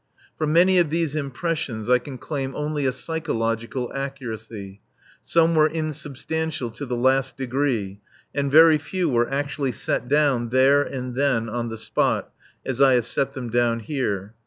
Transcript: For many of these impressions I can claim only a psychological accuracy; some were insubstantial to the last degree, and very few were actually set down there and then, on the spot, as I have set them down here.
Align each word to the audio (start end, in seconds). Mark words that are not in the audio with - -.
For 0.35 0.47
many 0.47 0.79
of 0.79 0.89
these 0.89 1.15
impressions 1.15 1.87
I 1.87 1.99
can 1.99 2.17
claim 2.17 2.55
only 2.55 2.87
a 2.87 2.91
psychological 2.91 3.91
accuracy; 3.93 4.81
some 5.21 5.53
were 5.53 5.67
insubstantial 5.69 6.71
to 6.71 6.87
the 6.87 6.97
last 6.97 7.37
degree, 7.37 7.99
and 8.33 8.51
very 8.51 8.79
few 8.79 9.09
were 9.09 9.29
actually 9.29 9.73
set 9.73 10.07
down 10.07 10.49
there 10.49 10.81
and 10.81 11.13
then, 11.13 11.47
on 11.47 11.69
the 11.69 11.77
spot, 11.77 12.31
as 12.65 12.81
I 12.81 12.93
have 12.93 13.05
set 13.05 13.35
them 13.35 13.51
down 13.51 13.79
here. 13.81 14.33